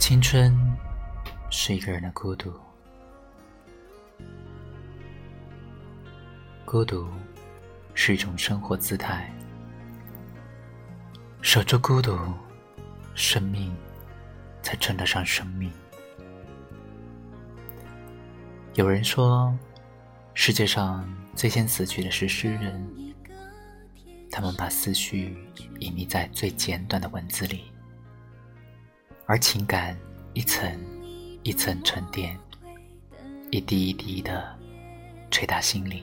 [0.00, 0.56] 青春
[1.50, 2.50] 是一个人的孤独，
[6.64, 7.06] 孤独
[7.94, 9.30] 是一种生活姿态。
[11.42, 12.18] 守住孤独，
[13.14, 13.76] 生命
[14.62, 15.70] 才称得上生命。
[18.72, 19.54] 有人说，
[20.32, 23.14] 世界上最先死去的是诗人，
[24.32, 25.46] 他们把思绪
[25.78, 27.70] 隐匿在最简短的文字里。
[29.30, 29.96] 而情感
[30.34, 30.68] 一层
[31.44, 32.36] 一层沉淀，
[33.52, 34.58] 一滴一滴的
[35.30, 36.02] 捶打心里，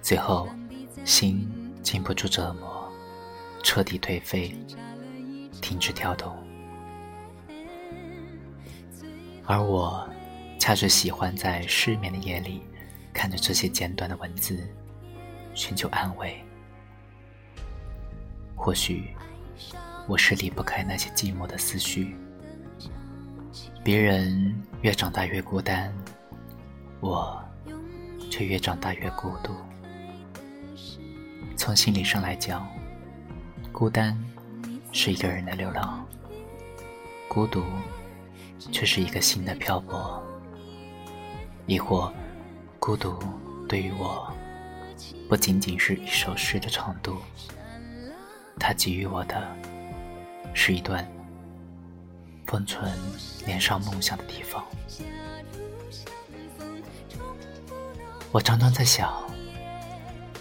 [0.00, 0.48] 最后
[1.04, 1.46] 心
[1.82, 2.90] 经不住折磨，
[3.62, 4.56] 彻底颓废，
[5.60, 6.34] 停止跳动。
[9.44, 10.08] 而我
[10.58, 12.62] 恰是喜欢在失眠的夜里，
[13.12, 14.66] 看着这些简短的文字，
[15.52, 16.42] 寻求安慰。
[18.56, 19.14] 或许。
[20.08, 22.16] 我是离不开那些寂寞的思绪。
[23.84, 25.92] 别人越长大越孤单，
[27.00, 27.42] 我
[28.30, 29.52] 却越长大越孤独。
[31.56, 32.64] 从心理上来讲，
[33.72, 34.16] 孤单
[34.92, 36.06] 是一个人的流浪，
[37.26, 37.64] 孤独
[38.70, 40.22] 却是一个心的漂泊。
[41.66, 42.12] 亦或，
[42.78, 43.18] 孤独
[43.68, 44.32] 对于我，
[45.28, 47.16] 不仅仅是一首诗的长度，
[48.60, 49.44] 它给予我的。
[50.54, 51.04] 是一段
[52.46, 52.92] 封存
[53.46, 54.64] 年少梦想的地方。
[58.30, 59.12] 我常常在想，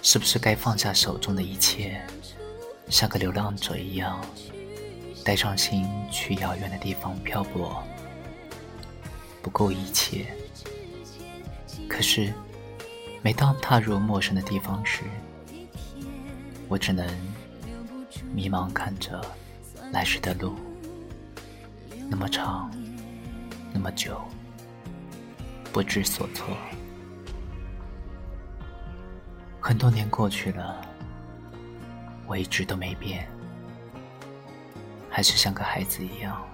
[0.01, 2.01] 是不是该放下手中的一切，
[2.89, 4.23] 像个流浪者一样，
[5.23, 7.81] 带上心去遥远的地方漂泊？
[9.41, 10.27] 不顾一切。
[11.89, 12.33] 可是，
[13.21, 15.03] 每当踏入陌生的地方时，
[16.67, 17.07] 我只能
[18.33, 19.21] 迷茫看着。
[19.91, 20.55] 来时的路
[22.11, 22.69] 那么长，
[23.71, 24.21] 那么久，
[25.71, 26.45] 不知所措。
[29.61, 30.85] 很多年过去了，
[32.27, 33.29] 我一直都没变，
[35.09, 36.45] 还是像个孩子一样，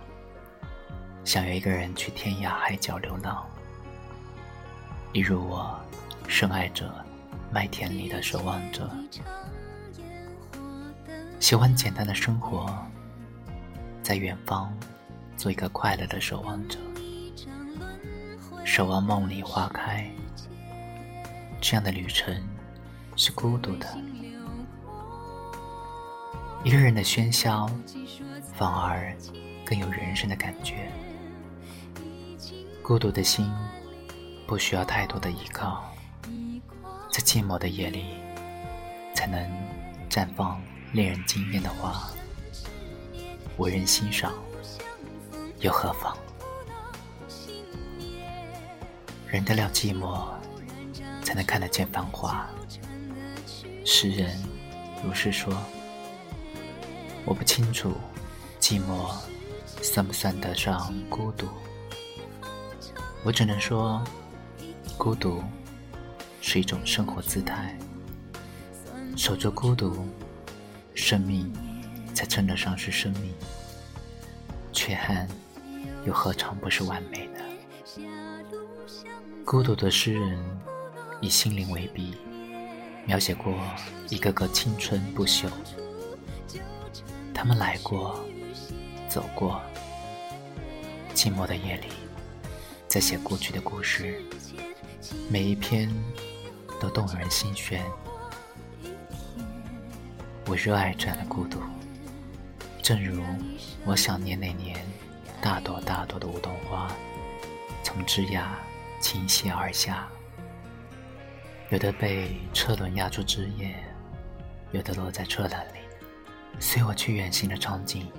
[1.26, 3.44] 想要一个人去天涯海角流浪。
[5.12, 5.76] 一如我
[6.28, 7.04] 深爱着
[7.52, 8.88] 麦田里的守望者，
[11.40, 12.72] 喜欢简单的生活。
[14.04, 14.72] 在远方，
[15.38, 16.80] 做一个快乐的守望者，
[18.66, 20.10] 守望梦里花开。
[21.62, 22.36] 这样的旅程
[23.16, 23.98] 是孤独的，
[26.64, 27.70] 一个人的喧嚣
[28.54, 29.16] 反而
[29.64, 30.92] 更有人生的感觉。
[32.82, 33.52] 孤独的心
[34.48, 35.84] 不需要太多的依靠，
[37.12, 38.06] 在寂寞的夜里
[39.14, 39.40] 才能
[40.10, 40.60] 绽放
[40.94, 42.10] 令人惊艳的花。
[43.58, 44.34] 无人欣赏，
[45.60, 46.16] 又何妨？
[49.28, 50.28] 忍得了寂寞，
[51.24, 52.50] 才能看得见繁华。
[53.86, 54.38] 诗人
[55.04, 55.56] 如是说。
[57.26, 57.94] 我不清楚，
[58.60, 59.12] 寂寞
[59.82, 61.48] 算不算得上孤独？
[63.24, 64.02] 我只能说，
[64.98, 65.44] 孤独
[66.40, 67.78] 是一种生活姿态。
[69.18, 70.08] 守住孤独，
[70.96, 71.52] 生命。
[72.14, 73.32] 才称得上是生命，
[74.74, 75.28] 缺憾
[76.06, 77.42] 又何尝不是完美的？
[79.44, 80.38] 孤独的诗人
[81.22, 82.16] 以心灵为笔，
[83.06, 83.54] 描写过
[84.10, 85.50] 一个个青春不朽。
[87.34, 88.20] 他们来过，
[89.08, 89.62] 走过，
[91.14, 91.88] 寂寞的夜里，
[92.88, 94.22] 在写过去的故事，
[95.30, 95.90] 每一篇
[96.80, 97.86] 都动人心弦。
[100.46, 101.60] 我热爱这样的孤独。
[102.82, 103.22] 正如
[103.86, 104.86] 我想念那年，
[105.42, 106.92] 大朵大朵的梧桐花
[107.84, 108.46] 从枝桠
[109.00, 110.08] 倾泻而下，
[111.70, 113.76] 有的被车轮压住枝叶，
[114.72, 115.80] 有的落在车篮里，
[116.60, 118.12] 随我去远行的场景。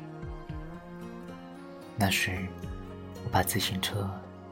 [1.97, 2.47] 那时，
[3.25, 4.09] 我把自行车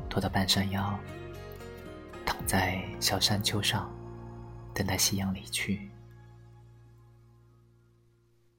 [0.08, 0.98] 拖到半山腰，
[2.24, 3.90] 躺在小山丘上，
[4.74, 5.90] 等待夕阳离去，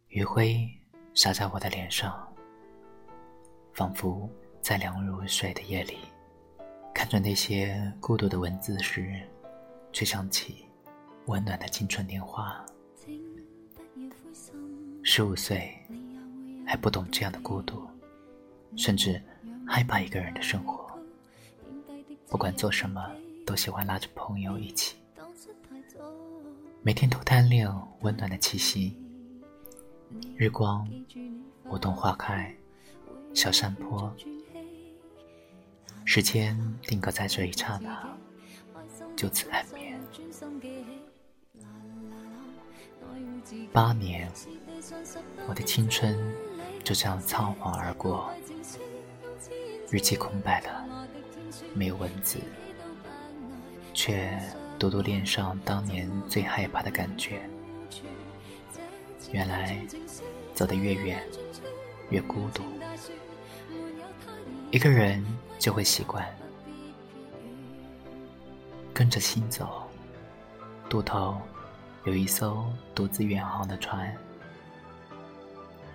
[0.07, 0.73] 余晖。
[1.13, 2.26] 洒在我的脸上，
[3.77, 4.27] 仿佛
[4.59, 5.99] 在凉如水的夜里，
[6.95, 9.21] 看着那些孤独的文字时，
[9.93, 10.65] 却想起
[11.27, 12.65] 温暖的青春年华。
[15.03, 15.71] 十五岁
[16.65, 17.87] 还不懂这样的孤独，
[18.75, 19.21] 甚至
[19.67, 20.89] 害怕一个人的生活。
[22.29, 23.11] 不管做什么，
[23.45, 24.95] 都喜欢拉着朋友一起，
[26.81, 27.71] 每天都贪恋
[28.01, 28.99] 温暖的气息。
[30.35, 30.89] 日光，
[31.65, 32.51] 梧桐花开，
[33.37, 34.11] 小山坡，
[36.05, 38.17] 时间定格在这一刹那，
[39.15, 40.01] 就此安眠。
[43.71, 44.27] 八年，
[45.47, 46.17] 我的青春
[46.83, 48.33] 就这样仓皇而过，
[49.91, 51.07] 日记空白了，
[51.75, 52.39] 没有文字，
[53.93, 54.35] 却
[54.79, 57.47] 独独恋上当年最害怕的感觉。
[59.31, 59.79] 原来，
[60.55, 61.23] 走得越远，
[62.09, 62.63] 越孤独。
[64.69, 65.25] 一个人
[65.57, 66.27] 就会习惯
[68.93, 69.87] 跟着心走，
[70.89, 71.39] 渡头
[72.03, 74.13] 有一艘独自远航的船，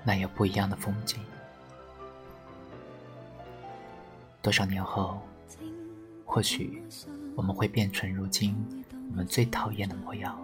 [0.02, 1.20] 那有不一样的风景。
[4.40, 5.20] 多少年后，
[6.24, 6.82] 或许
[7.36, 8.56] 我们会变成如今
[9.10, 10.38] 我们最讨厌的模样，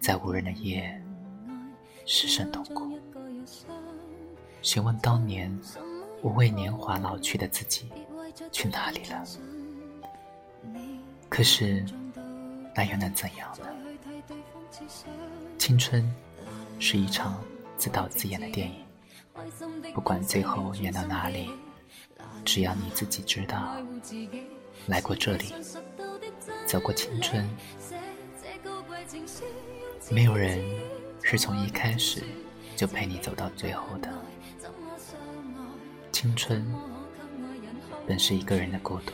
[0.00, 1.00] 在无人的夜，
[2.06, 2.98] 失声痛哭，
[4.62, 5.54] 询问当年。
[6.22, 7.90] 无畏年华老去的自己
[8.50, 9.24] 去哪里了？
[11.28, 11.84] 可是
[12.74, 13.66] 那又能怎样呢？
[15.58, 16.08] 青春
[16.78, 17.42] 是一场
[17.76, 18.84] 自导自演的电影，
[19.94, 21.50] 不管最后演到哪里，
[22.44, 23.76] 只要你自己知道，
[24.86, 25.52] 来过这里，
[26.66, 27.48] 走过青春，
[30.10, 30.64] 没有人
[31.22, 32.22] 是从一开始
[32.76, 34.08] 就陪你走到最后的。
[36.22, 36.64] 青春
[38.06, 39.12] 本是一个人的孤独。